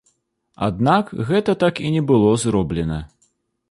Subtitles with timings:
[0.67, 2.99] Аднак гэта так і не было зроблена.